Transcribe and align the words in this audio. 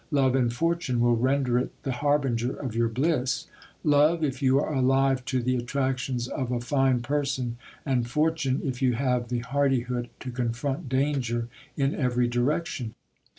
Love 0.09 0.33
and 0.33 0.51
fortune 0.51 0.99
will 0.99 1.15
render 1.15 1.59
it 1.59 1.69
the 1.83 1.91
harbinger 1.91 2.55
of 2.55 2.73
your 2.73 2.89
bliss: 2.89 3.45
love, 3.83 4.23
if 4.23 4.41
you 4.41 4.57
are 4.59 4.73
alive 4.73 5.23
to 5.25 5.43
the 5.43 5.55
attractions 5.55 6.27
of 6.27 6.51
a 6.51 6.59
fine 6.59 7.01
person, 7.01 7.55
and 7.85 8.09
fortune, 8.09 8.59
if 8.63 8.81
you 8.81 8.93
have 8.93 9.27
the 9.27 9.41
hardihood 9.41 10.09
to 10.19 10.31
confront 10.31 10.89
danger 10.89 11.49
in 11.77 11.93
every 11.93 12.27
direction. 12.27 12.95